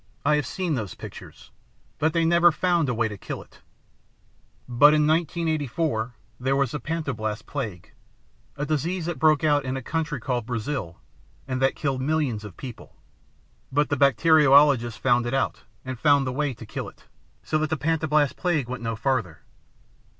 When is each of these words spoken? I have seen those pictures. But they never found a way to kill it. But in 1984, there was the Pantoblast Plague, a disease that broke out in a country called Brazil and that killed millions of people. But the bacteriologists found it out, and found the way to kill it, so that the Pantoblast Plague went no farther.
I 0.25 0.35
have 0.37 0.47
seen 0.47 0.73
those 0.73 0.95
pictures. 0.95 1.51
But 1.99 2.11
they 2.11 2.25
never 2.25 2.51
found 2.51 2.89
a 2.89 2.93
way 2.95 3.07
to 3.07 3.19
kill 3.19 3.39
it. 3.43 3.61
But 4.67 4.95
in 4.95 5.05
1984, 5.05 6.15
there 6.39 6.55
was 6.55 6.71
the 6.71 6.79
Pantoblast 6.79 7.45
Plague, 7.45 7.93
a 8.55 8.65
disease 8.65 9.05
that 9.05 9.19
broke 9.19 9.43
out 9.43 9.63
in 9.63 9.77
a 9.77 9.83
country 9.83 10.19
called 10.19 10.47
Brazil 10.47 10.97
and 11.47 11.61
that 11.61 11.75
killed 11.75 12.01
millions 12.01 12.43
of 12.43 12.57
people. 12.57 12.95
But 13.71 13.89
the 13.89 13.95
bacteriologists 13.95 14.97
found 14.97 15.27
it 15.27 15.35
out, 15.35 15.65
and 15.85 15.99
found 15.99 16.25
the 16.25 16.33
way 16.33 16.55
to 16.55 16.65
kill 16.65 16.89
it, 16.89 17.05
so 17.43 17.59
that 17.59 17.69
the 17.69 17.77
Pantoblast 17.77 18.35
Plague 18.35 18.67
went 18.67 18.81
no 18.81 18.95
farther. 18.95 19.41